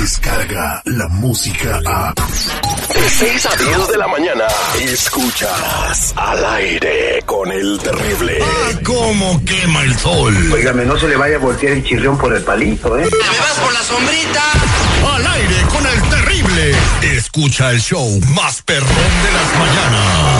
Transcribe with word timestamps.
llega 0.00 0.82
la 0.86 1.08
música 1.08 1.80
a... 1.84 2.14
De 2.14 3.10
6 3.10 3.46
a 3.46 3.56
10 3.56 3.88
de 3.88 3.98
la 3.98 4.08
mañana, 4.08 4.44
escuchas 4.80 6.14
al 6.16 6.44
aire 6.44 7.22
con 7.26 7.52
el 7.52 7.78
terrible. 7.78 8.38
¡Ah, 8.42 8.78
cómo 8.84 9.42
quema 9.44 9.82
el 9.82 9.98
sol! 9.98 10.34
Óigame, 10.52 10.86
no 10.86 10.98
se 10.98 11.06
le 11.06 11.16
vaya 11.16 11.36
a 11.36 11.38
voltear 11.38 11.74
el 11.74 11.84
chirrión 11.84 12.16
por 12.16 12.34
el 12.34 12.42
palito, 12.42 12.98
¿eh? 12.98 13.08
¡Me 13.10 13.38
vas 13.38 13.58
por 13.62 13.72
la 13.72 13.82
sombrita! 13.82 14.42
¡Al 15.14 15.26
aire 15.26 15.56
con 15.68 15.86
el 15.86 16.02
terrible! 16.08 16.74
Escucha 17.02 17.70
el 17.70 17.80
show 17.80 18.20
más 18.34 18.62
perrón 18.62 18.88
de 18.88 19.32
las 19.32 19.58
mañanas. 19.58 20.39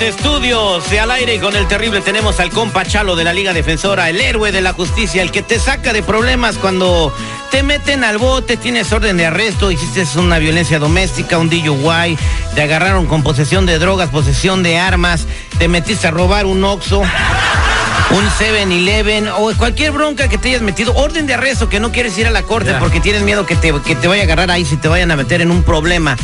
Los 0.00 0.08
estudios 0.08 0.88
de 0.90 1.00
al 1.00 1.10
aire 1.10 1.34
y 1.34 1.38
con 1.38 1.54
el 1.56 1.66
terrible 1.66 2.00
tenemos 2.00 2.40
al 2.40 2.50
compa 2.50 2.84
Chalo 2.84 3.16
de 3.16 3.24
la 3.24 3.32
Liga 3.32 3.52
Defensora, 3.52 4.08
el 4.08 4.20
héroe 4.20 4.52
de 4.52 4.60
la 4.60 4.72
justicia, 4.72 5.22
el 5.22 5.30
que 5.30 5.42
te 5.42 5.58
saca 5.58 5.92
de 5.92 6.02
problemas 6.02 6.56
cuando 6.56 7.14
te 7.50 7.62
meten 7.62 8.04
al 8.04 8.18
bote, 8.18 8.56
tienes 8.56 8.92
orden 8.92 9.16
de 9.16 9.26
arresto, 9.26 9.70
hiciste 9.70 10.04
una 10.18 10.38
violencia 10.38 10.78
doméstica, 10.78 11.38
un 11.38 11.50
DUI, 11.50 12.16
te 12.54 12.62
agarraron 12.62 13.06
con 13.06 13.22
posesión 13.22 13.66
de 13.66 13.78
drogas, 13.78 14.10
posesión 14.10 14.62
de 14.62 14.78
armas, 14.78 15.26
te 15.58 15.68
metiste 15.68 16.06
a 16.06 16.10
robar 16.10 16.46
un 16.46 16.64
Oxxo 16.64 17.00
un 17.00 18.28
7-Eleven 18.28 19.28
o 19.36 19.52
cualquier 19.56 19.92
bronca 19.92 20.28
que 20.28 20.38
te 20.38 20.48
hayas 20.48 20.62
metido, 20.62 20.94
orden 20.94 21.26
de 21.26 21.34
arresto 21.34 21.68
que 21.68 21.80
no 21.80 21.92
quieres 21.92 22.16
ir 22.18 22.26
a 22.26 22.30
la 22.30 22.42
corte 22.42 22.74
porque 22.78 23.00
tienes 23.00 23.22
miedo 23.22 23.44
que 23.46 23.56
te, 23.56 23.72
que 23.82 23.94
te 23.94 24.08
vaya 24.08 24.22
a 24.22 24.24
agarrar 24.24 24.50
ahí 24.50 24.64
si 24.64 24.76
te 24.76 24.88
vayan 24.88 25.10
a 25.10 25.16
meter 25.16 25.40
en 25.40 25.50
un 25.50 25.62
problema. 25.62 26.16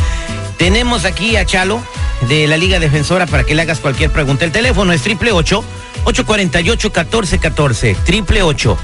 Tenemos 0.57 1.05
aquí 1.05 1.37
a 1.37 1.45
Chalo 1.45 1.83
de 2.23 2.47
la 2.47 2.57
Liga 2.57 2.79
Defensora 2.79 3.27
para 3.27 3.45
que 3.45 3.55
le 3.55 3.63
hagas 3.63 3.81
cualquier 3.81 4.11
pregunta. 4.11 4.45
El 4.45 4.53
teléfono 4.53 4.93
es 4.93 5.03
triple 5.03 5.33
848 5.33 5.65
1414 6.05 7.97
triple 8.05 8.43
848 8.43 8.77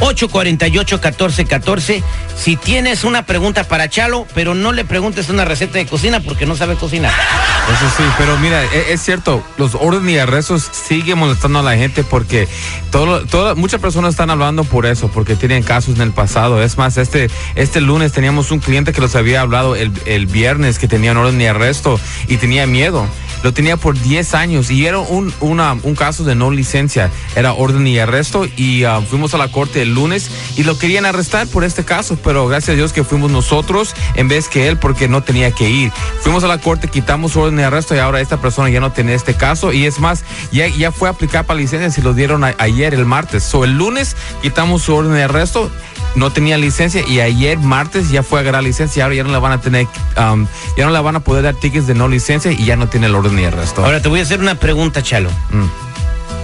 1414 0.00 2.02
Si 2.36 2.56
tienes 2.56 3.04
una 3.04 3.26
pregunta 3.26 3.64
para 3.64 3.88
Chalo, 3.88 4.26
pero 4.34 4.54
no 4.54 4.72
le 4.72 4.84
preguntes 4.84 5.28
una 5.28 5.44
receta 5.44 5.78
de 5.78 5.86
cocina 5.86 6.20
porque 6.20 6.46
no 6.46 6.56
sabe 6.56 6.76
cocinar. 6.76 7.12
Eso 7.12 7.90
sí, 7.96 8.02
pero 8.18 8.36
mira, 8.38 8.64
e- 8.64 8.92
es, 8.92 9.02
cierto, 9.02 9.42
los 9.56 9.74
órdenes 9.74 10.14
y 10.14 10.18
arrestos 10.18 10.70
siguen 10.72 11.18
molestando 11.18 11.60
a 11.60 11.62
la 11.62 11.76
gente 11.76 12.04
porque 12.04 12.48
todo, 12.90 13.56
muchas 13.56 13.80
personas 13.80 14.10
están 14.10 14.30
hablando 14.30 14.64
por 14.64 14.86
eso, 14.86 15.08
porque 15.08 15.36
tienen 15.36 15.62
casos 15.62 15.96
en 15.96 16.02
el 16.02 16.12
pasado. 16.12 16.62
Es 16.62 16.76
más, 16.76 16.96
este, 16.96 17.30
este 17.54 17.80
lunes 17.80 18.12
teníamos 18.12 18.50
un 18.50 18.58
cliente 18.58 18.92
que 18.92 19.00
los 19.00 19.14
había 19.16 19.40
hablado 19.40 19.76
el, 19.76 19.92
el 20.06 20.26
viernes 20.26 20.78
que 20.78 20.88
tenía 20.88 21.12
un 21.12 21.18
orden 21.18 21.40
y 21.40 21.46
arresto 21.46 22.00
y 22.28 22.36
tenía 22.36 22.66
miedo. 22.66 23.06
Lo 23.44 23.52
tenía 23.52 23.76
por 23.76 24.00
10 24.00 24.34
años 24.34 24.70
y 24.70 24.86
era 24.86 24.98
un, 24.98 25.32
un 25.40 25.94
caso 25.94 26.24
de 26.24 26.34
no 26.34 26.50
licencia. 26.50 27.10
Era 27.36 27.52
orden 27.52 27.86
y 27.86 27.98
arresto 27.98 28.46
y 28.56 28.84
ah, 28.84 29.02
fuimos 29.06 29.34
a 29.34 29.38
la 29.38 29.48
corte 29.48 29.83
el 29.84 29.94
lunes 29.94 30.30
y 30.56 30.64
lo 30.64 30.76
querían 30.78 31.06
arrestar 31.06 31.46
por 31.46 31.64
este 31.64 31.84
caso, 31.84 32.18
pero 32.22 32.46
gracias 32.48 32.70
a 32.70 32.76
Dios 32.76 32.92
que 32.92 33.04
fuimos 33.04 33.30
nosotros 33.30 33.94
en 34.16 34.28
vez 34.28 34.48
que 34.48 34.68
él 34.68 34.76
porque 34.78 35.08
no 35.08 35.22
tenía 35.22 35.52
que 35.52 35.70
ir. 35.70 35.92
Fuimos 36.20 36.42
a 36.44 36.48
la 36.48 36.58
corte, 36.58 36.88
quitamos 36.88 37.36
orden 37.36 37.56
de 37.56 37.64
arresto 37.64 37.94
y 37.94 37.98
ahora 37.98 38.20
esta 38.20 38.38
persona 38.40 38.68
ya 38.68 38.80
no 38.80 38.92
tiene 38.92 39.14
este 39.14 39.34
caso 39.34 39.72
y 39.72 39.86
es 39.86 40.00
más, 40.00 40.24
ya, 40.52 40.66
ya 40.66 40.90
fue 40.92 41.08
a 41.08 41.12
aplicar 41.12 41.44
para 41.46 41.58
licencia 41.60 42.00
y 42.00 42.04
lo 42.04 42.12
dieron 42.14 42.44
a- 42.44 42.54
ayer, 42.58 42.92
el 42.94 43.04
martes. 43.06 43.44
So, 43.44 43.64
el 43.64 43.78
lunes 43.78 44.16
quitamos 44.42 44.82
su 44.82 44.94
orden 44.94 45.12
de 45.14 45.22
arresto 45.22 45.70
no 46.16 46.30
tenía 46.30 46.56
licencia 46.58 47.02
y 47.08 47.18
ayer 47.20 47.58
martes 47.58 48.08
ya 48.10 48.22
fue 48.22 48.38
a 48.38 48.42
agarrar 48.42 48.62
licencia 48.62 49.00
y 49.00 49.02
ahora 49.02 49.14
ya 49.16 49.24
no 49.24 49.32
le 49.32 49.38
van 49.38 49.50
a 49.52 49.60
tener, 49.60 49.88
um, 50.16 50.46
ya 50.76 50.86
no 50.86 50.92
le 50.92 51.00
van 51.00 51.16
a 51.16 51.20
poder 51.20 51.42
dar 51.42 51.54
tickets 51.54 51.86
de 51.88 51.94
no 51.94 52.06
licencia 52.08 52.52
y 52.52 52.64
ya 52.64 52.76
no 52.76 52.88
tiene 52.88 53.06
el 53.06 53.14
orden 53.16 53.34
ni 53.34 53.44
arresto. 53.44 53.84
Ahora 53.84 54.00
te 54.00 54.08
voy 54.08 54.20
a 54.20 54.22
hacer 54.22 54.38
una 54.40 54.54
pregunta, 54.54 55.02
Chalo. 55.02 55.28
Mm. 55.50 55.64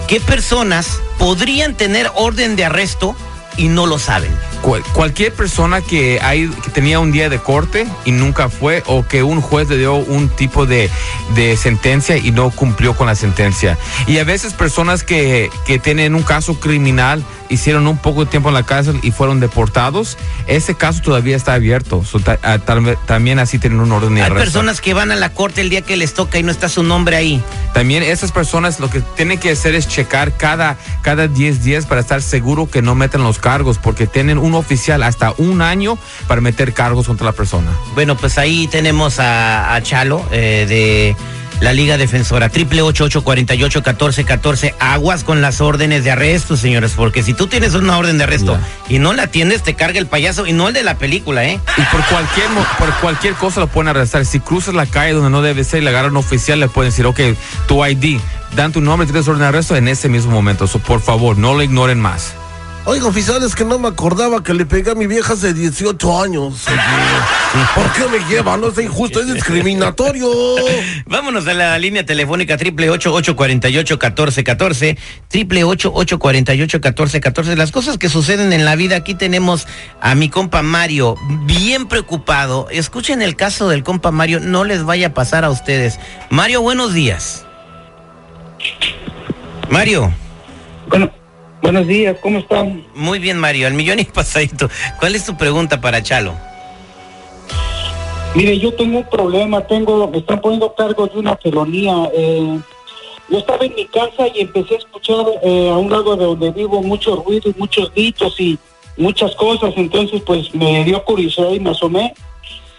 ¿Qué 0.08 0.18
personas 0.20 1.00
podrían 1.18 1.76
tener 1.76 2.10
orden 2.16 2.56
de 2.56 2.64
arresto 2.64 3.14
y 3.56 3.68
no 3.68 3.86
lo 3.86 3.98
saben? 3.98 4.36
Cual- 4.62 4.82
cualquier 4.92 5.32
persona 5.32 5.80
que, 5.80 6.20
hay, 6.20 6.48
que 6.48 6.70
tenía 6.70 6.98
un 7.00 7.12
día 7.12 7.28
de 7.28 7.38
corte 7.38 7.86
y 8.04 8.12
nunca 8.12 8.48
fue 8.48 8.82
o 8.86 9.06
que 9.06 9.22
un 9.22 9.40
juez 9.40 9.68
le 9.68 9.78
dio 9.78 9.94
un 9.94 10.28
tipo 10.28 10.66
de, 10.66 10.90
de 11.34 11.56
sentencia 11.56 12.16
y 12.16 12.30
no 12.30 12.50
cumplió 12.50 12.94
con 12.96 13.06
la 13.06 13.14
sentencia. 13.14 13.78
Y 14.06 14.18
a 14.18 14.24
veces 14.24 14.52
personas 14.52 15.02
que, 15.02 15.50
que 15.66 15.78
tienen 15.78 16.14
un 16.14 16.22
caso 16.22 16.60
criminal 16.60 17.24
hicieron 17.48 17.86
un 17.88 17.96
poco 17.98 18.24
de 18.24 18.30
tiempo 18.30 18.48
en 18.48 18.54
la 18.54 18.62
cárcel 18.62 19.00
y 19.02 19.10
fueron 19.10 19.40
deportados, 19.40 20.16
ese 20.46 20.74
caso 20.76 21.00
todavía 21.02 21.34
está 21.36 21.54
abierto. 21.54 22.04
So, 22.04 22.20
ta- 22.20 22.38
ah, 22.42 22.58
tal- 22.58 22.96
también 23.06 23.38
así 23.40 23.58
tienen 23.58 23.80
un 23.80 23.90
orden 23.90 24.14
de 24.14 24.20
Hay 24.20 24.26
arresto. 24.26 24.44
personas 24.44 24.80
que 24.80 24.94
van 24.94 25.10
a 25.10 25.16
la 25.16 25.30
corte 25.32 25.60
el 25.62 25.68
día 25.70 25.82
que 25.82 25.96
les 25.96 26.14
toca 26.14 26.38
y 26.38 26.42
no 26.44 26.52
está 26.52 26.68
su 26.68 26.82
nombre 26.84 27.16
ahí. 27.16 27.42
También 27.74 28.02
esas 28.04 28.30
personas 28.30 28.78
lo 28.78 28.88
que 28.88 29.00
tienen 29.16 29.38
que 29.38 29.50
hacer 29.50 29.74
es 29.74 29.88
checar 29.88 30.36
cada, 30.36 30.76
cada 31.02 31.26
10 31.26 31.64
días 31.64 31.86
para 31.86 32.00
estar 32.02 32.22
seguro 32.22 32.70
que 32.70 32.82
no 32.82 32.94
meten 32.94 33.24
los 33.24 33.38
cargos, 33.38 33.78
porque 33.78 34.06
tienen 34.06 34.38
un 34.38 34.49
oficial 34.58 35.02
hasta 35.02 35.32
un 35.38 35.62
año 35.62 35.98
para 36.26 36.40
meter 36.40 36.72
cargos 36.72 37.06
contra 37.06 37.26
la 37.26 37.32
persona. 37.32 37.70
Bueno, 37.94 38.16
pues 38.16 38.38
ahí 38.38 38.66
tenemos 38.66 39.18
a, 39.18 39.74
a 39.74 39.82
Chalo 39.82 40.24
eh, 40.30 40.66
de 40.68 41.16
la 41.60 41.74
Liga 41.74 41.98
Defensora. 41.98 42.48
Triple 42.48 42.80
ocho 42.80 43.04
ocho 43.04 43.22
cuarenta 43.22 43.54
y 43.54 43.62
ocho 43.62 43.82
catorce 43.82 44.24
catorce. 44.24 44.74
Aguas 44.78 45.24
con 45.24 45.42
las 45.42 45.60
órdenes 45.60 46.04
de 46.04 46.10
arresto, 46.10 46.56
señores, 46.56 46.92
porque 46.96 47.22
si 47.22 47.34
tú 47.34 47.48
tienes 47.48 47.74
una 47.74 47.98
orden 47.98 48.16
de 48.16 48.24
arresto 48.24 48.58
y 48.88 48.98
no 48.98 49.12
la 49.12 49.26
tienes, 49.26 49.62
te 49.62 49.74
carga 49.74 49.98
el 49.98 50.06
payaso 50.06 50.46
y 50.46 50.54
no 50.54 50.68
el 50.68 50.74
de 50.74 50.82
la 50.82 50.96
película, 50.96 51.44
¿eh? 51.44 51.60
Y 51.76 51.82
por 51.82 52.02
cualquier, 52.06 52.46
por 52.78 52.94
cualquier 53.00 53.34
cosa 53.34 53.60
lo 53.60 53.66
pueden 53.66 53.88
arrestar. 53.88 54.24
Si 54.24 54.40
cruzas 54.40 54.74
la 54.74 54.86
calle 54.86 55.12
donde 55.12 55.28
no 55.28 55.42
debe 55.42 55.64
ser 55.64 55.82
y 55.82 55.84
le 55.84 55.90
agarran 55.90 56.12
un 56.12 56.16
oficial, 56.16 56.60
le 56.60 56.68
pueden 56.68 56.90
decir, 56.90 57.04
ok, 57.04 57.20
tu 57.68 57.84
ID, 57.84 58.18
dan 58.56 58.72
tu 58.72 58.80
nombre, 58.80 59.06
tienes 59.06 59.28
orden 59.28 59.42
de 59.42 59.48
arresto 59.48 59.76
en 59.76 59.88
ese 59.88 60.08
mismo 60.08 60.32
momento. 60.32 60.66
So, 60.66 60.78
por 60.78 61.02
favor, 61.02 61.36
no 61.36 61.52
lo 61.52 61.62
ignoren 61.62 62.00
más. 62.00 62.32
Oiga, 62.86 63.06
oficial, 63.06 63.42
es 63.44 63.54
que 63.54 63.64
no 63.64 63.78
me 63.78 63.88
acordaba 63.88 64.42
que 64.42 64.54
le 64.54 64.64
pegué 64.64 64.90
a 64.90 64.94
mi 64.94 65.06
vieja 65.06 65.34
hace 65.34 65.52
18 65.52 66.22
años. 66.22 66.64
¿Por 67.74 67.92
qué 67.92 68.08
me 68.08 68.24
lleva? 68.26 68.56
No 68.56 68.68
es 68.68 68.78
injusto, 68.78 69.20
es 69.20 69.32
discriminatorio. 69.32 70.26
Vámonos 71.06 71.46
a 71.46 71.52
la 71.52 71.78
línea 71.78 72.06
telefónica 72.06 72.56
triple 72.56 72.88
ocho 72.88 73.12
ocho 73.12 73.36
cuarenta 73.36 73.68
y 73.68 73.76
ocho 73.76 73.98
catorce 73.98 74.42
catorce 74.44 74.96
triple 75.28 75.62
ocho 75.62 75.92
ocho 75.94 76.18
cuarenta 76.18 76.54
y 76.54 76.62
ocho 76.62 76.80
catorce 76.80 77.20
catorce. 77.20 77.54
Las 77.54 77.70
cosas 77.70 77.98
que 77.98 78.08
suceden 78.08 78.52
en 78.52 78.64
la 78.64 78.76
vida. 78.76 78.96
Aquí 78.96 79.14
tenemos 79.14 79.68
a 80.00 80.14
mi 80.14 80.30
compa 80.30 80.62
Mario, 80.62 81.16
bien 81.44 81.86
preocupado. 81.86 82.66
Escuchen 82.70 83.20
el 83.20 83.36
caso 83.36 83.68
del 83.68 83.84
compa 83.84 84.10
Mario, 84.10 84.40
no 84.40 84.64
les 84.64 84.84
vaya 84.84 85.08
a 85.08 85.14
pasar 85.14 85.44
a 85.44 85.50
ustedes. 85.50 86.00
Mario, 86.30 86.62
buenos 86.62 86.94
días. 86.94 87.44
Mario, 89.68 90.12
Bueno, 90.88 91.10
buenos 91.62 91.86
días, 91.86 92.16
¿cómo 92.20 92.38
están? 92.38 92.84
muy 92.94 93.18
bien 93.18 93.38
Mario, 93.38 93.66
al 93.66 93.74
millón 93.74 93.98
y 94.00 94.04
pasadito. 94.04 94.68
¿Cuál 94.98 95.14
es 95.14 95.24
tu 95.24 95.36
pregunta 95.36 95.80
para 95.80 96.02
Chalo? 96.02 96.34
Mire, 98.34 98.58
yo 98.58 98.72
tengo 98.74 98.98
un 98.98 99.08
problema, 99.08 99.60
tengo, 99.66 100.06
me 100.08 100.18
están 100.18 100.40
poniendo 100.40 100.72
cargos 100.74 101.12
de 101.12 101.18
una 101.18 101.36
felonía. 101.36 102.10
eh, 102.14 102.58
yo 103.28 103.38
estaba 103.38 103.64
en 103.64 103.74
mi 103.76 103.86
casa 103.86 104.26
y 104.34 104.40
empecé 104.40 104.74
a 104.74 104.78
escuchar 104.78 105.24
eh, 105.42 105.70
a 105.70 105.76
un 105.76 105.90
lado 105.90 106.16
de 106.16 106.24
donde 106.24 106.50
vivo 106.50 106.82
mucho 106.82 107.16
ruido 107.16 107.50
y 107.50 107.54
muchos 107.58 107.92
gritos 107.94 108.40
y 108.40 108.58
muchas 108.96 109.34
cosas, 109.36 109.72
entonces 109.76 110.20
pues 110.26 110.52
me 110.54 110.84
dio 110.84 111.02
curiosidad 111.04 111.50
y 111.50 111.60
me 111.60 111.70
asomé 111.70 112.12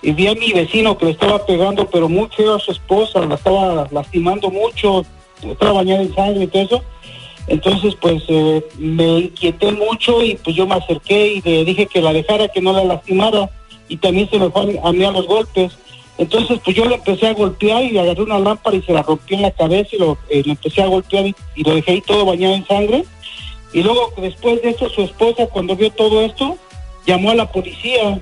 y 0.01 0.11
vi 0.11 0.27
a 0.27 0.35
mi 0.35 0.51
vecino 0.51 0.97
que 0.97 1.05
le 1.05 1.11
estaba 1.11 1.45
pegando, 1.45 1.87
pero 1.87 2.09
muy 2.09 2.27
feo 2.35 2.55
a 2.55 2.59
su 2.59 2.71
esposa, 2.71 3.21
la 3.21 3.35
estaba 3.35 3.87
lastimando 3.91 4.49
mucho, 4.49 5.05
estaba 5.41 5.73
bañada 5.73 6.01
en 6.01 6.13
sangre 6.13 6.43
y 6.43 6.47
todo 6.47 6.63
eso. 6.63 6.83
Entonces, 7.47 7.95
pues 7.99 8.23
eh, 8.27 8.63
me 8.77 9.19
inquieté 9.19 9.71
mucho 9.71 10.23
y 10.23 10.35
pues 10.35 10.55
yo 10.55 10.67
me 10.67 10.75
acerqué 10.75 11.33
y 11.33 11.41
le 11.41 11.65
dije 11.65 11.85
que 11.87 12.01
la 12.01 12.13
dejara, 12.13 12.47
que 12.47 12.61
no 12.61 12.73
la 12.73 12.83
lastimara 12.83 13.49
y 13.87 13.97
también 13.97 14.29
se 14.29 14.39
me 14.39 14.49
fue 14.49 14.79
a 14.83 14.91
mí 14.91 15.03
a 15.03 15.11
los 15.11 15.27
golpes. 15.27 15.77
Entonces, 16.17 16.59
pues 16.63 16.75
yo 16.75 16.85
le 16.85 16.95
empecé 16.95 17.27
a 17.27 17.33
golpear 17.33 17.83
y 17.83 17.91
le 17.91 17.99
agarré 17.99 18.21
una 18.21 18.39
lámpara 18.39 18.77
y 18.77 18.81
se 18.83 18.93
la 18.93 19.01
rompí 19.01 19.33
en 19.35 19.41
la 19.41 19.51
cabeza 19.51 19.89
y 19.95 19.97
lo, 19.99 20.17
eh, 20.29 20.43
empecé 20.45 20.83
a 20.83 20.87
golpear 20.87 21.25
y, 21.25 21.35
y 21.55 21.63
lo 21.63 21.75
dejé 21.75 21.91
ahí 21.93 22.01
todo 22.01 22.25
bañado 22.25 22.53
en 22.53 22.67
sangre. 22.67 23.03
Y 23.73 23.81
luego, 23.81 24.13
después 24.17 24.61
de 24.61 24.69
esto, 24.69 24.89
su 24.89 25.01
esposa, 25.01 25.47
cuando 25.47 25.75
vio 25.75 25.89
todo 25.91 26.21
esto, 26.21 26.57
llamó 27.05 27.31
a 27.31 27.35
la 27.35 27.51
policía 27.51 28.21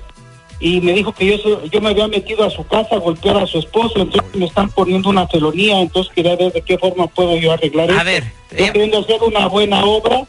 y 0.60 0.80
me 0.82 0.92
dijo 0.92 1.12
que 1.14 1.26
yo, 1.26 1.64
yo 1.64 1.80
me 1.80 1.88
había 1.90 2.06
metido 2.06 2.44
a 2.44 2.50
su 2.50 2.66
casa 2.66 2.96
a 2.96 2.98
golpear 2.98 3.38
a 3.38 3.46
su 3.46 3.58
esposo, 3.58 3.94
entonces 3.96 4.34
me 4.34 4.44
están 4.46 4.68
poniendo 4.70 5.08
una 5.08 5.26
felonía, 5.26 5.80
entonces 5.80 6.12
quería 6.14 6.36
ver 6.36 6.52
de 6.52 6.60
qué 6.60 6.76
forma 6.76 7.06
puedo 7.06 7.36
yo 7.38 7.52
arreglar 7.52 7.90
A 7.90 7.94
esto. 7.94 8.04
ver, 8.04 8.24
Yo 8.58 8.64
eh, 8.66 8.70
queriendo 8.72 8.98
hacer 9.00 9.22
una 9.22 9.46
buena 9.48 9.82
obra, 9.84 10.24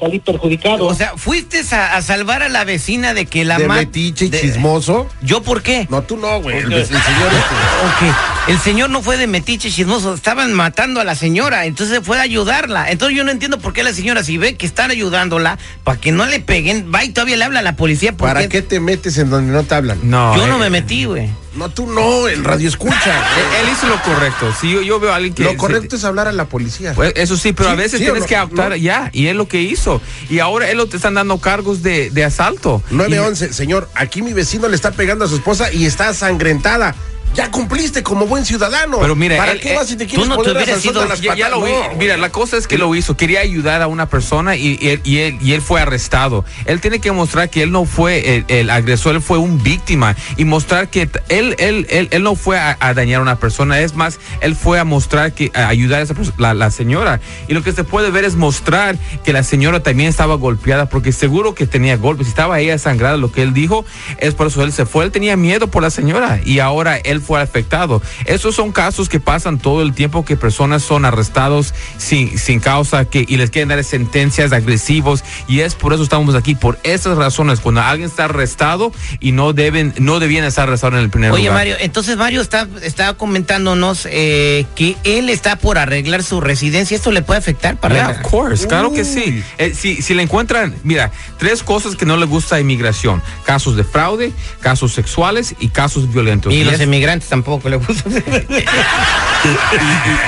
salí 0.00 0.18
perjudicado. 0.18 0.86
O 0.86 0.94
sea, 0.94 1.12
fuiste 1.16 1.60
a, 1.72 1.94
a 1.96 2.02
salvar 2.02 2.42
a 2.42 2.48
la 2.48 2.64
vecina 2.64 3.14
de 3.14 3.26
que 3.26 3.44
la 3.44 3.58
De 3.58 3.68
metiche 3.68 4.24
y 4.24 4.28
de- 4.30 4.40
chismoso. 4.40 5.06
¿Yo 5.22 5.42
por 5.42 5.62
qué? 5.62 5.86
No, 5.90 6.02
tú 6.02 6.16
no, 6.16 6.40
güey. 6.40 6.56
El, 6.58 6.72
el 6.72 6.86
señor 6.86 6.98
este. 6.98 8.06
Ok. 8.08 8.14
El 8.48 8.58
señor 8.58 8.90
no 8.90 9.00
fue 9.00 9.16
de 9.16 9.26
metiche 9.28 9.70
chismoso, 9.70 10.14
estaban 10.14 10.52
matando 10.54 11.00
a 11.00 11.04
la 11.04 11.14
señora, 11.14 11.66
entonces 11.66 12.00
fue 12.02 12.18
a 12.18 12.22
ayudarla. 12.22 12.90
Entonces 12.90 13.16
yo 13.16 13.22
no 13.22 13.30
entiendo 13.30 13.60
por 13.60 13.72
qué 13.72 13.84
la 13.84 13.92
señora, 13.92 14.24
si 14.24 14.38
ve 14.38 14.56
que 14.56 14.66
están 14.66 14.90
ayudándola, 14.90 15.56
para 15.84 16.00
que 16.00 16.10
no 16.10 16.26
le 16.26 16.40
peguen, 16.40 16.90
va 16.92 17.04
y 17.04 17.10
todavía 17.10 17.36
le 17.36 17.44
habla 17.44 17.60
a 17.60 17.62
la 17.62 17.76
policía. 17.76 18.12
¿por 18.12 18.28
¿Para 18.28 18.48
qué 18.48 18.62
te 18.62 18.80
metes 18.80 19.18
en 19.18 19.30
donde 19.30 19.52
no 19.52 19.62
te 19.62 19.74
hablan? 19.74 19.98
No. 20.02 20.36
Yo 20.36 20.48
no 20.48 20.56
eh, 20.56 20.60
me 20.60 20.70
metí, 20.70 21.04
güey. 21.04 21.28
No, 21.54 21.68
tú 21.68 21.86
no, 21.86 22.28
en 22.28 22.42
radio 22.42 22.68
escucha. 22.68 22.94
Él, 23.36 23.66
él 23.66 23.72
hizo 23.72 23.86
lo 23.88 24.00
correcto. 24.02 24.52
Si 24.60 24.72
yo, 24.72 24.82
yo 24.82 24.98
veo 24.98 25.12
a 25.12 25.16
alguien 25.16 25.34
que. 25.34 25.44
Lo 25.44 25.50
se- 25.50 25.56
correcto 25.56 25.96
es 25.96 26.04
hablar 26.04 26.26
a 26.26 26.32
la 26.32 26.46
policía. 26.46 26.92
Pues, 26.94 27.12
eso 27.16 27.36
sí, 27.36 27.52
pero 27.52 27.70
a 27.70 27.74
veces 27.74 27.98
sí 27.98 28.04
tienes 28.04 28.22
no, 28.22 28.26
que 28.26 28.36
actuar 28.36 28.70
no. 28.70 28.76
ya, 28.76 29.10
y 29.12 29.26
es 29.26 29.36
lo 29.36 29.46
que 29.46 29.60
hizo. 29.60 30.00
Y 30.28 30.38
ahora 30.40 30.70
él 30.70 30.78
lo 30.78 30.86
te 30.86 30.96
están 30.96 31.14
dando 31.14 31.38
cargos 31.38 31.82
de, 31.82 32.10
de 32.10 32.24
asalto. 32.24 32.82
Y- 32.90 32.94
911, 32.94 33.52
señor, 33.52 33.88
aquí 33.94 34.22
mi 34.22 34.32
vecino 34.32 34.66
le 34.68 34.74
está 34.76 34.90
pegando 34.92 35.24
a 35.24 35.28
su 35.28 35.36
esposa 35.36 35.72
y 35.72 35.86
está 35.86 36.12
sangrentada. 36.14 36.94
Ya 37.34 37.48
cumpliste 37.50 38.02
como 38.02 38.26
buen 38.26 38.44
ciudadano. 38.44 38.98
Pero 39.00 39.14
mira, 39.14 39.36
¿para 39.36 39.52
él- 39.52 39.60
qué 39.60 39.70
él- 39.70 39.76
vas 39.76 39.86
si 39.86 39.96
te 39.96 40.04
tú 40.04 40.10
quieres 40.10 40.28
no 40.28 40.36
te 40.42 40.50
hubieras 40.50 40.84
ido- 40.84 41.06
las 41.06 41.20
Ya, 41.20 41.34
ya 41.36 41.48
lo 41.48 41.62
vi. 41.62 41.70
patas? 41.72 41.92
No. 41.92 41.98
Mira, 41.98 42.16
la 42.16 42.30
cosa 42.32 42.56
es 42.56 42.66
que 42.66 42.76
lo 42.76 42.92
hizo. 42.96 43.16
Quería 43.16 43.40
ayudar 43.40 43.82
a 43.82 43.86
una 43.86 44.06
persona 44.08 44.56
y, 44.56 44.78
y 44.80 44.88
él, 44.88 45.00
y, 45.04 45.18
él, 45.18 45.38
y 45.40 45.52
él 45.52 45.62
fue 45.62 45.80
arrestado. 45.80 46.44
Él 46.64 46.80
tiene 46.80 46.98
que 47.00 47.12
mostrar 47.12 47.48
que 47.48 47.62
él 47.62 47.70
no 47.70 47.84
fue 47.84 48.36
el, 48.36 48.44
el 48.48 48.68
agresor, 48.70 49.14
él 49.14 49.22
fue 49.22 49.38
un 49.38 49.62
víctima 49.62 50.16
y 50.36 50.44
mostrar 50.44 50.88
que 50.90 51.08
él, 51.28 51.54
él, 51.58 51.86
él, 51.88 52.08
él 52.10 52.22
no 52.24 52.34
fue 52.34 52.58
a, 52.58 52.76
a 52.80 52.94
dañar 52.94 53.20
a 53.20 53.22
una 53.22 53.36
persona. 53.38 53.78
Es 53.80 53.94
más, 53.94 54.18
él 54.40 54.56
fue 54.56 54.80
a 54.80 54.84
mostrar 54.84 55.32
que 55.32 55.52
a 55.54 55.68
ayudar 55.68 56.00
a 56.00 56.02
esa 56.02 56.14
la, 56.36 56.52
la 56.54 56.70
señora. 56.72 57.20
Y 57.46 57.54
lo 57.54 57.62
que 57.62 57.72
se 57.72 57.84
puede 57.84 58.10
ver 58.10 58.24
es 58.24 58.34
mostrar 58.34 58.98
que 59.24 59.32
la 59.32 59.44
señora 59.44 59.82
también 59.82 60.08
estaba 60.08 60.34
golpeada 60.34 60.88
porque 60.88 61.12
seguro 61.12 61.54
que 61.54 61.66
tenía 61.68 61.96
golpes. 61.96 62.26
Si 62.26 62.30
estaba 62.30 62.58
ella 62.58 62.76
sangrada, 62.78 63.16
lo 63.16 63.30
que 63.30 63.42
él 63.42 63.54
dijo 63.54 63.84
es 64.18 64.34
por 64.34 64.48
eso 64.48 64.62
él 64.64 64.72
se 64.72 64.84
fue. 64.84 65.04
Él 65.04 65.12
tenía 65.12 65.36
miedo 65.36 65.68
por 65.68 65.82
la 65.84 65.90
señora 65.90 66.40
y 66.44 66.58
ahora 66.58 66.96
él 66.96 67.19
fue 67.20 67.40
afectado. 67.40 68.02
Esos 68.24 68.54
son 68.54 68.72
casos 68.72 69.08
que 69.08 69.20
pasan 69.20 69.58
todo 69.58 69.82
el 69.82 69.94
tiempo 69.94 70.24
que 70.24 70.36
personas 70.36 70.82
son 70.82 71.04
arrestados 71.04 71.74
sin, 71.98 72.38
sin 72.38 72.60
causa 72.60 73.04
que, 73.04 73.24
y 73.28 73.36
les 73.36 73.50
quieren 73.50 73.68
dar 73.68 73.82
sentencias 73.84 74.52
agresivos 74.52 75.22
y 75.46 75.60
es 75.60 75.74
por 75.74 75.92
eso 75.92 76.02
estamos 76.02 76.34
aquí, 76.34 76.54
por 76.54 76.78
esas 76.82 77.16
razones, 77.16 77.60
cuando 77.60 77.80
alguien 77.82 78.08
está 78.08 78.24
arrestado 78.24 78.92
y 79.20 79.32
no 79.32 79.52
deben, 79.52 79.94
no 79.98 80.18
debían 80.20 80.44
estar 80.44 80.68
arrestados 80.68 80.96
en 80.96 81.04
el 81.04 81.10
primer 81.10 81.30
Oye, 81.32 81.42
lugar. 81.44 81.54
Mario, 81.58 81.76
entonces 81.80 82.16
Mario 82.16 82.40
está, 82.40 82.66
está 82.82 83.14
comentándonos 83.14 84.06
eh, 84.10 84.66
que 84.74 84.96
él 85.04 85.28
está 85.28 85.56
por 85.56 85.78
arreglar 85.78 86.22
su 86.22 86.40
residencia. 86.40 86.96
¿Esto 86.96 87.10
le 87.12 87.22
puede 87.22 87.38
afectar 87.38 87.76
para 87.78 87.94
Yeah, 87.94 88.10
of 88.10 88.30
course, 88.30 88.66
claro 88.66 88.92
que 88.92 89.04
sí. 89.04 89.42
Eh, 89.58 89.74
si, 89.74 90.00
si 90.02 90.14
le 90.14 90.22
encuentran, 90.22 90.74
mira, 90.84 91.10
tres 91.38 91.62
cosas 91.62 91.96
que 91.96 92.06
no 92.06 92.16
le 92.16 92.26
gusta 92.26 92.56
a 92.56 92.60
inmigración: 92.60 93.22
casos 93.44 93.76
de 93.76 93.84
fraude, 93.84 94.32
casos 94.60 94.92
sexuales 94.92 95.54
y 95.60 95.68
casos 95.68 96.12
violentos. 96.12 96.52
Y 96.52 96.64
los 96.64 96.74
es- 96.74 96.80
tampoco 97.18 97.68
le 97.68 97.76
gusta. 97.76 98.04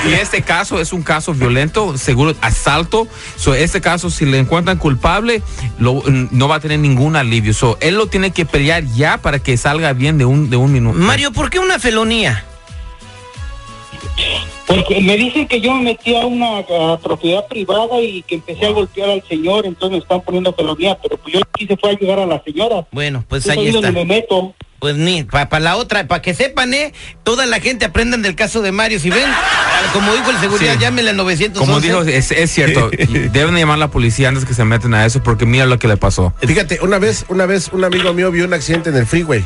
Y 0.09 0.13
este 0.13 0.41
caso 0.41 0.81
es 0.81 0.91
un 0.91 1.03
caso 1.03 1.33
violento, 1.35 1.97
seguro 1.99 2.33
asalto. 2.41 3.07
So, 3.35 3.53
este 3.53 3.79
caso, 3.79 4.09
si 4.09 4.25
le 4.25 4.39
encuentran 4.39 4.79
culpable, 4.79 5.43
lo- 5.77 6.03
no 6.07 6.47
va 6.47 6.55
a 6.55 6.59
tener 6.59 6.79
ningún 6.79 7.15
alivio. 7.15 7.53
So, 7.53 7.77
él 7.79 7.95
lo 7.95 8.07
tiene 8.07 8.31
que 8.31 8.45
pelear 8.45 8.83
ya 8.95 9.19
para 9.19 9.37
que 9.39 9.55
salga 9.55 9.93
bien 9.93 10.17
de 10.17 10.25
un, 10.25 10.49
de 10.49 10.57
un 10.57 10.71
minuto. 10.73 10.97
Mario, 10.97 11.31
¿por 11.31 11.51
qué 11.51 11.59
una 11.59 11.77
felonía? 11.77 12.43
Porque 14.65 15.01
me 15.01 15.15
dicen 15.17 15.47
que 15.47 15.61
yo 15.61 15.73
me 15.75 15.83
metí 15.83 16.15
a 16.15 16.25
una 16.25 16.59
ah, 16.59 16.97
propiedad 17.01 17.45
privada 17.47 17.99
y 18.01 18.23
que 18.23 18.35
empecé 18.35 18.65
a 18.65 18.69
golpear 18.71 19.09
al 19.09 19.23
señor, 19.27 19.65
entonces 19.65 19.91
me 19.91 19.97
están 19.99 20.21
poniendo 20.21 20.53
felonía, 20.53 20.97
pero 21.01 21.17
pues 21.17 21.33
yo 21.33 21.39
lo 21.39 21.45
que 21.53 21.65
hice 21.65 21.77
fue 21.77 21.91
ayudar 21.91 22.19
a 22.19 22.25
la 22.25 22.41
señora. 22.43 22.87
Bueno, 22.91 23.23
pues 23.27 23.45
Es 23.45 23.51
ahí 23.51 23.59
ahí 23.59 23.67
está. 23.67 23.81
donde 23.81 23.91
me 23.99 24.05
meto. 24.05 24.55
Pues 24.83 24.97
ni, 24.97 25.23
para 25.23 25.61
la 25.61 25.77
otra, 25.77 26.05
para 26.09 26.21
que 26.21 26.33
sepan, 26.33 26.73
¿eh? 26.73 26.91
Toda 27.23 27.45
la 27.45 27.61
gente 27.61 27.85
aprendan 27.85 28.21
del 28.21 28.35
caso 28.35 28.61
de 28.61 28.73
Mario. 28.73 28.99
Si 28.99 29.09
ven, 29.09 29.29
como 29.93 30.13
dijo 30.13 30.29
el 30.29 30.37
seguridad, 30.41 30.73
Sí. 30.73 30.79
llámenle 30.81 31.11
al 31.11 31.15
911. 31.15 31.57
Como 31.57 31.79
dijo, 31.79 32.01
es, 32.01 32.31
es 32.31 32.51
cierto, 32.51 32.89
deben 33.31 33.55
llamar 33.55 33.75
a 33.75 33.77
la 33.77 33.91
policía 33.91 34.27
antes 34.27 34.43
que 34.43 34.53
se 34.53 34.65
meten 34.65 34.93
a 34.93 35.05
eso 35.05 35.23
porque 35.23 35.45
mira 35.45 35.65
lo 35.67 35.79
que 35.79 35.87
le 35.87 35.95
pasó. 35.95 36.33
Fíjate, 36.45 36.79
una 36.81 36.99
vez, 36.99 37.23
una 37.29 37.45
vez 37.45 37.69
un 37.71 37.85
amigo 37.85 38.11
mío 38.13 38.29
vio 38.29 38.43
un 38.43 38.53
accidente 38.53 38.89
en 38.89 38.97
el 38.97 39.05
freeway. 39.07 39.45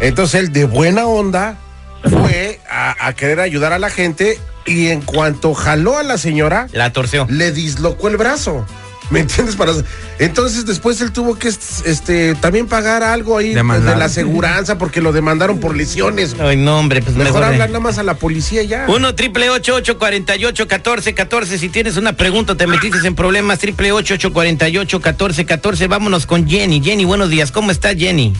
Entonces 0.00 0.40
él 0.40 0.52
de 0.52 0.64
buena 0.64 1.06
onda 1.06 1.58
fue 2.02 2.58
a, 2.68 3.06
a 3.06 3.12
querer 3.12 3.38
ayudar 3.38 3.72
a 3.72 3.78
la 3.78 3.88
gente 3.88 4.40
y 4.66 4.88
en 4.88 5.00
cuanto 5.02 5.54
jaló 5.54 5.96
a 5.96 6.02
la 6.02 6.18
señora, 6.18 6.66
La 6.72 6.92
torció. 6.92 7.28
le 7.30 7.52
dislocó 7.52 8.08
el 8.08 8.16
brazo. 8.16 8.66
¿Me 9.12 9.20
entiendes? 9.20 9.56
Para... 9.56 9.72
Entonces 10.18 10.64
después 10.64 11.00
él 11.02 11.12
tuvo 11.12 11.38
que 11.38 11.48
este 11.48 12.34
también 12.36 12.66
pagar 12.66 13.02
algo 13.02 13.36
ahí 13.36 13.54
pues, 13.54 13.84
de 13.84 13.94
la 13.94 14.06
aseguranza 14.06 14.78
porque 14.78 15.02
lo 15.02 15.12
demandaron 15.12 15.60
por 15.60 15.76
lesiones. 15.76 16.34
Ay, 16.40 16.56
no, 16.56 16.78
hombre, 16.78 17.02
pues 17.02 17.14
Mejor 17.14 17.34
mejor. 17.34 17.44
hablar 17.44 17.68
nada 17.68 17.80
más 17.80 17.98
a 17.98 18.02
la 18.02 18.14
policía 18.14 18.62
ya. 18.62 18.86
1 18.88 19.14
triple 19.14 19.50
848 19.50 20.66
14 20.66 21.14
14 21.14 21.58
Si 21.58 21.68
tienes 21.68 21.98
una 21.98 22.14
pregunta, 22.14 22.54
te 22.54 22.66
metiste 22.66 23.06
en 23.06 23.14
problemas. 23.14 23.58
Triple 23.58 23.92
848 23.92 25.00
14 25.00 25.44
14 25.44 25.86
Vámonos 25.88 26.24
con 26.24 26.48
Jenny. 26.48 26.82
Jenny, 26.82 27.04
buenos 27.04 27.28
días. 27.28 27.52
¿Cómo 27.52 27.70
está 27.70 27.94
Jenny? 27.94 28.32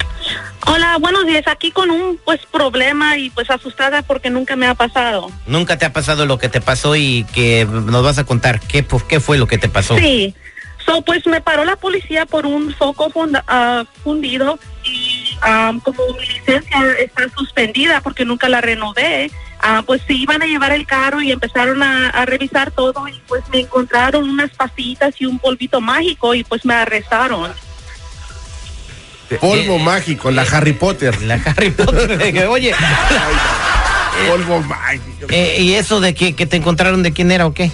Hola, 0.67 0.97
buenos 1.01 1.27
días. 1.27 1.47
Aquí 1.49 1.71
con 1.71 1.91
un 1.91 2.19
pues 2.25 2.41
problema 2.51 3.19
y 3.19 3.29
pues 3.29 3.51
asustada 3.51 4.01
porque 4.03 4.31
nunca 4.31 4.57
me 4.57 4.67
ha 4.67 4.75
pasado. 4.75 5.31
Nunca 5.47 5.77
te 5.77 5.85
ha 5.85 5.93
pasado 5.93 6.25
lo 6.25 6.39
que 6.39 6.49
te 6.49 6.63
pasó 6.63 6.97
y 6.97 7.25
que 7.35 7.67
nos 7.67 8.03
vas 8.03 8.17
a 8.19 8.25
contar 8.25 8.61
qué, 8.61 8.83
pues, 8.83 9.03
qué 9.03 9.21
fue 9.21 9.37
lo 9.37 9.47
que 9.47 9.59
te 9.59 9.69
pasó. 9.69 9.99
Sí. 9.99 10.35
So, 10.87 11.03
pues 11.03 11.27
me 11.27 11.41
paró 11.41 11.65
la 11.65 11.77
policía 11.77 12.27
por 12.27 12.45
un 12.47 12.75
foco 12.75 13.09
funda- 13.11 13.45
ah, 13.47 13.85
fundido 14.03 14.59
y 14.85 15.27
ah, 15.43 15.73
como 15.85 15.99
mi 16.19 16.27
licencia 16.27 16.79
está 16.99 17.29
suspendida 17.37 18.01
porque 18.01 18.25
nunca 18.25 18.49
la 18.49 18.61
renové, 18.61 19.31
ah, 19.61 19.83
pues 19.87 20.03
se 20.07 20.15
iban 20.15 20.43
a 20.43 20.47
llevar 20.47 20.73
el 20.73 20.85
carro 20.87 21.23
y 21.23 21.31
empezaron 21.31 21.83
a, 21.83 22.09
a 22.11 22.27
revisar 22.27 22.73
todo 22.73 23.07
y 23.07 23.21
pues 23.29 23.43
me 23.53 23.61
encontraron 23.61 24.29
unas 24.29 24.51
pastillitas 24.51 25.15
y 25.21 25.27
un 25.27 25.39
polvito 25.39 25.81
mágico 25.81 26.35
y 26.35 26.43
pues 26.43 26.65
me 26.65 26.75
arrestaron. 26.75 27.53
Polvo 29.41 29.77
Eh, 29.77 29.83
mágico, 29.83 30.31
la 30.31 30.43
Harry 30.43 30.73
Potter. 30.75 31.23
La 31.23 31.35
Harry 31.37 31.71
Potter. 31.71 32.47
Oye, 32.49 32.75
Polvo 34.29 34.61
mágico. 34.63 35.27
eh, 35.31 35.57
¿y 35.61 35.75
eso 35.75 36.01
de 36.01 36.15
que, 36.15 36.35
que 36.35 36.45
te 36.47 36.57
encontraron 36.57 37.03
de 37.03 37.13
quién 37.13 37.31
era 37.33 37.47
o 37.47 37.55
qué? 37.55 37.71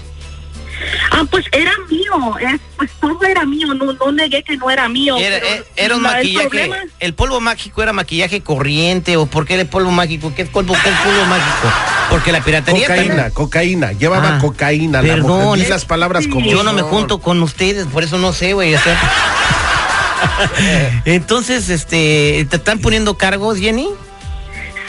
Ah, 1.11 1.25
pues 1.31 1.47
era 1.53 1.73
mío, 1.91 2.37
es, 2.41 2.61
pues 2.77 2.91
todo 3.01 3.23
era 3.25 3.45
mío, 3.45 3.75
no, 3.75 3.93
no 3.93 4.13
negué 4.13 4.43
que 4.43 4.57
no 4.57 4.71
era 4.71 4.89
mío. 4.89 5.17
Era, 5.17 5.39
pero 5.41 5.55
eh, 5.55 5.65
era 5.77 5.97
un 5.97 6.03
la- 6.03 6.11
el 6.11 6.17
maquillaje. 6.19 6.49
problema- 6.49 6.77
¿El 7.01 7.15
polvo 7.15 7.41
mágico 7.41 7.83
era 7.83 7.93
maquillaje 7.93 8.41
corriente 8.43 9.17
o 9.17 9.27
por 9.27 9.47
qué 9.47 9.55
era 9.55 9.65
polvo 9.65 9.91
mágico? 9.91 10.33
¿Qué 10.35 10.43
es 10.43 10.49
polvo, 10.49 10.75
qué 10.83 10.89
es 10.91 10.97
polvo 10.97 11.25
mágico? 11.27 11.73
Porque 12.11 12.33
la 12.33 12.41
piratería. 12.43 12.87
Cocaína, 12.87 13.07
también- 13.15 13.31
cocaína. 13.33 13.93
Llevaba 13.93 14.37
Ah, 14.37 14.39
cocaína. 14.41 15.03
la 15.03 15.15
perdón, 15.15 15.45
mujer. 15.45 15.67
Eh. 15.67 15.69
las 15.69 15.85
palabras 15.85 16.27
como 16.27 16.51
Yo 16.51 16.63
no 16.63 16.73
me 16.73 16.83
junto 16.83 17.19
con 17.21 17.43
ustedes, 17.43 17.87
por 17.87 18.03
eso 18.05 18.19
no 18.19 18.33
sé, 18.33 18.53
güey. 18.55 18.75
o 18.75 18.81
sea. 18.81 18.99
Entonces, 21.05 21.69
este, 21.69 22.47
¿te 22.51 22.57
están 22.57 22.79
poniendo 22.81 23.17
cargos, 23.17 23.59
Jenny? 23.59 23.89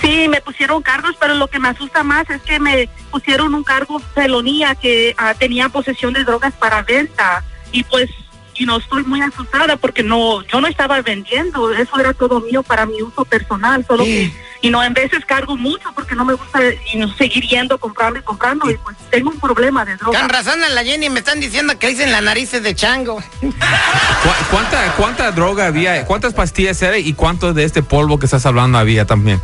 Sí, 0.02 0.28
me 0.30 0.42
pusieron 0.42 0.82
cargos, 0.82 1.16
pero 1.20 1.34
lo 1.36 1.48
que 1.48 1.60
me 1.60 1.68
asusta 1.70 2.04
más 2.04 2.30
es 2.30 2.42
que 2.42 2.60
me 2.60 2.90
pusieron 3.12 3.54
un 3.54 3.64
cargo 3.64 4.00
felonía 4.14 4.76
que 4.76 5.14
ah, 5.18 5.34
tenía 5.34 5.70
posesión 5.70 6.14
de 6.14 6.24
drogas 6.24 6.54
para 6.54 6.82
venta 6.84 7.44
y 7.72 7.84
pues 7.84 8.10
y 8.56 8.66
no 8.66 8.76
estoy 8.78 9.04
muy 9.06 9.22
asustada 9.22 9.78
porque 9.78 10.04
no 10.04 10.42
yo 10.44 10.60
no 10.60 10.68
estaba 10.68 11.02
vendiendo, 11.02 11.72
eso 11.72 11.98
era 11.98 12.14
todo 12.14 12.42
mío 12.42 12.62
para 12.62 12.86
mi 12.86 13.02
uso 13.02 13.24
personal, 13.24 13.86
solo 13.88 14.04
que 14.04 14.34
y 14.62 14.70
no 14.70 14.84
en 14.84 14.94
veces 14.94 15.24
cargo 15.26 15.56
mucho 15.56 15.90
porque 15.96 16.14
no 16.14 16.26
me 16.26 16.34
gusta 16.34 16.60
y 16.94 16.98
no, 16.98 17.08
seguir 17.16 17.46
yendo 17.48 17.78
comprando 17.78 18.20
y 18.20 18.22
comprando 18.24 18.70
y 18.70 18.76
pues 18.78 18.98
tengo 19.10 19.30
un 19.30 19.40
problema 19.40 19.86
de 19.86 19.96
drogas. 19.96 20.20
Con 20.20 20.30
razón 20.30 20.62
a 20.62 20.68
la 20.70 20.84
Jenny 20.84 21.10
me 21.10 21.20
están 21.20 21.40
diciendo 21.40 21.80
que 21.80 21.88
dicen 21.88 22.12
la 22.12 22.20
narices 22.20 22.62
de 22.62 22.76
chango. 22.76 23.24
¿Cu- 23.40 24.46
¿Cuánta, 24.52 24.92
¿Cuánta 24.98 25.32
droga 25.32 25.68
había? 25.68 26.04
¿Cuántas 26.06 26.34
pastillas 26.34 26.82
era 26.82 26.98
y 26.98 27.14
cuánto 27.14 27.54
de 27.54 27.64
este 27.64 27.82
polvo 27.82 28.20
que 28.20 28.26
estás 28.26 28.46
hablando 28.46 28.78
había 28.78 29.06
también? 29.06 29.42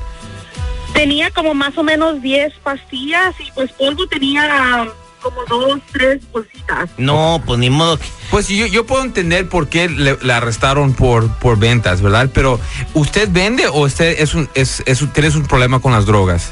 Tenía 0.96 1.30
como 1.30 1.54
más 1.54 1.78
o 1.78 1.84
menos 1.84 2.22
10 2.24 2.54
pastillas 2.64 3.36
y 3.40 3.52
pues 3.52 3.72
polvo 3.74 4.08
tenía 4.08 4.88
como 5.22 5.44
dos, 5.46 5.80
tres 5.92 6.22
bolsitas. 6.32 6.90
No, 6.98 7.44
pues 7.46 7.60
ni 7.60 7.70
modo. 7.70 7.98
que- 8.00 8.06
Pues 8.32 8.48
yo, 8.48 8.66
yo 8.66 8.86
puedo 8.86 9.04
entender 9.04 9.48
por 9.50 9.68
qué 9.70 9.88
le, 9.90 10.18
le 10.22 10.34
arrestaron 10.34 10.94
por, 10.94 11.30
por 11.40 11.60
ventas, 11.60 12.02
¿verdad? 12.02 12.30
Pero 12.34 12.60
¿usted 12.94 13.28
vende 13.30 13.68
o 13.68 13.80
usted 13.86 14.16
es 14.20 14.34
un, 14.34 14.50
es, 14.56 14.82
es 14.86 15.02
un- 15.02 15.12
tienes 15.12 15.36
un 15.36 15.46
problema 15.46 15.80
con 15.80 15.92
las 15.92 16.06
drogas? 16.06 16.52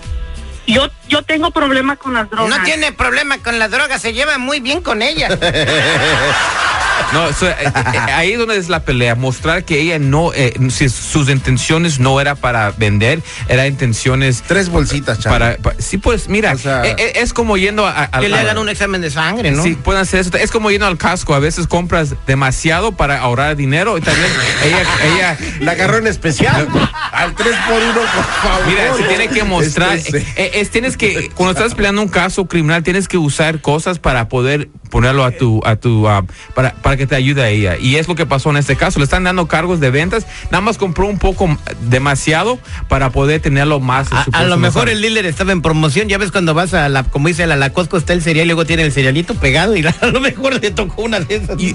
Yo 0.68 0.88
yo 1.10 1.22
tengo 1.24 1.52
problema 1.52 1.96
con 1.98 2.14
las 2.14 2.30
drogas. 2.30 2.58
No 2.58 2.64
tiene 2.64 2.92
problema 2.94 3.38
con 3.40 3.60
la 3.60 3.68
droga, 3.68 4.00
se 4.00 4.14
lleva 4.14 4.38
muy 4.38 4.60
bien 4.62 4.82
con 4.82 5.02
ella. 5.02 5.28
No, 7.14 7.32
so, 7.34 7.48
eh, 7.48 7.56
eh, 7.62 7.98
ahí 8.14 8.32
es 8.34 8.40
donde 8.40 8.58
es 8.58 8.70
la 8.70 8.82
pelea, 8.84 9.16
mostrar 9.16 9.64
que 9.64 9.80
ella 9.80 10.00
no, 10.00 10.32
eh, 10.34 10.54
si 10.70 10.90
sus 10.90 11.30
intenciones 11.30 12.00
no 12.00 12.20
era 12.20 12.36
para 12.36 12.72
vender, 12.72 13.22
era 13.48 13.68
intenciones 13.68 14.44
Tres 14.48 14.70
bolsitas, 14.70 15.20
para, 15.20 15.58
pa- 15.58 15.74
sí, 15.80 15.98
pues 15.98 16.28
mira, 16.28 16.54
O 16.54 16.58
sea- 16.58 16.84
eh, 16.86 16.96
eh, 16.98 17.14
es 17.18 17.34
como 17.34 17.58
yendo 17.58 17.86
a, 17.88 18.04
a- 18.12 18.20
Que 18.20 18.30
le 18.30 18.38
hagan 18.38 18.58
un 18.58 18.70
examen 18.70 19.02
de 19.02 19.10
sangre, 19.12 19.52
¿no? 19.52 19.64
Sí, 19.64 19.76
pueden 19.76 20.02
hacer 20.02 20.20
eso. 20.22 20.36
Es 20.38 20.52
como 20.52 20.72
yendo 20.72 20.88
al 20.88 20.98
casco. 20.98 21.34
A 21.36 21.40
veces 21.40 21.68
compras 21.68 22.16
demasiado 22.28 22.92
para 22.94 23.20
ahorrar 23.20 23.56
dinero. 23.56 23.98
Y 23.98 24.02
también 24.02 24.28
ella, 24.66 24.84
ella 25.16 25.38
La 25.60 25.72
agarró 25.74 25.98
en 25.98 26.08
especial. 26.08 26.68
Al 27.12 27.36
3 27.36 27.56
por 27.68 27.82
1 27.82 27.94
por 27.94 28.04
favor. 28.42 28.68
Mira, 28.68 28.94
se 28.96 29.04
tiene 29.04 29.28
que 29.28 29.44
mostrar, 29.44 29.98
Este, 29.98 30.18
eh, 30.20 30.26
eh, 30.36 30.52
es, 30.56 30.70
tienes 30.72 30.98
que, 30.98 31.30
cuando 31.36 31.52
estás 31.60 31.76
peleando 31.76 32.02
un 32.02 32.08
caso 32.10 32.46
criminal, 32.46 32.84
tienes 32.84 33.08
que 33.08 33.18
usar 33.18 33.62
cosas 33.62 34.00
para 34.00 34.28
poder 34.30 34.70
ponerlo 34.94 35.24
a 35.26 35.32
tu, 35.32 35.60
a 35.66 35.76
tu, 35.76 36.08
ah, 36.08 36.24
para, 36.54 36.76
para 36.76 36.96
que 36.98 37.08
te 37.08 37.16
ayude 37.16 37.42
a 37.42 37.50
ella. 37.50 37.78
Y 37.80 37.96
es 37.96 38.08
lo 38.08 38.14
que 38.14 38.28
pasó 38.28 38.52
en 38.52 38.58
este 38.58 38.76
caso. 38.76 39.00
Le 39.00 39.06
están 39.06 39.24
dando 39.24 39.48
cargos 39.48 39.80
de 39.80 39.90
ventas. 39.90 40.28
Nada 40.52 40.62
más 40.62 40.78
compró 40.78 41.08
un 41.08 41.18
poco 41.18 41.48
mm, 41.48 41.58
demasiado 41.90 42.60
para 42.88 43.10
poder 43.10 43.42
tenerlo 43.42 43.80
más. 43.80 44.12
en 44.12 44.18
A, 44.20 44.24
su 44.26 44.30
a 44.34 44.44
lo 44.44 44.58
mejor 44.58 44.90
el 44.90 45.02
dealer 45.02 45.26
estaba 45.26 45.52
en 45.52 45.64
promoción. 45.64 46.08
Ya 46.10 46.20
ves 46.20 46.32
cuando 46.32 46.54
vas 46.54 46.76
a 46.76 46.90
la, 46.90 47.02
como 47.04 47.28
dice 47.28 47.48
la, 47.48 47.56
la 47.56 47.72
Costco, 47.72 47.98
está 47.98 48.14
el 48.14 48.22
cereal 48.22 48.46
y 48.46 48.50
luego 48.50 48.66
tiene 48.66 48.84
el 48.84 48.92
cerealito 48.92 49.34
pegado 49.34 49.76
y 49.76 49.84
a 50.02 50.06
lo 50.06 50.20
mejor 50.22 50.62
le 50.62 50.70
tocó 50.70 51.02
una 51.02 51.20
de 51.20 51.36
esas. 51.38 51.60
Y- 51.60 51.74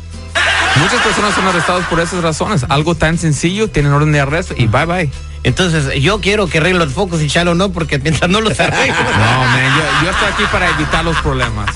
Muchas 0.76 1.02
personas 1.02 1.34
son 1.34 1.48
arrestadas 1.48 1.86
por 1.88 2.00
esas 2.00 2.22
razones. 2.22 2.64
Algo 2.70 2.94
tan 2.94 3.18
sencillo, 3.18 3.68
tienen 3.70 3.92
orden 3.94 4.12
de 4.12 4.20
arresto 4.20 4.54
y 4.56 4.68
bye 4.68 4.86
bye. 4.86 5.12
Entonces, 5.44 6.00
yo 6.02 6.20
quiero 6.22 6.48
que 6.48 6.60
arregle 6.60 6.86
los 6.86 6.94
focos 6.94 7.22
y 7.22 7.28
Chalo 7.30 7.56
no, 7.56 7.72
porque 7.72 7.98
mientras 8.00 8.30
no 8.30 8.42
los 8.42 8.60
arreglo. 8.60 8.96
No, 8.96 9.40
man, 9.46 9.78
yo, 9.78 10.06
yo 10.06 10.12
estoy 10.12 10.28
aquí 10.34 10.44
para 10.52 10.70
evitar 10.70 11.04
los 11.06 11.18
problemas. 11.22 11.70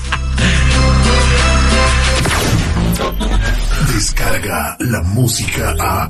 Descarga 3.94 4.76
la 4.80 5.02
música 5.02 5.74
a. 5.80 6.08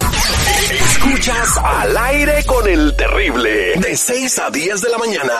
Escuchas 0.70 1.56
al 1.62 1.96
aire 1.96 2.44
con 2.46 2.66
el 2.68 2.94
terrible. 2.96 3.74
De 3.76 3.96
6 3.96 4.38
a 4.38 4.50
10 4.50 4.80
de 4.80 4.88
la 4.90 4.98
mañana. 4.98 5.32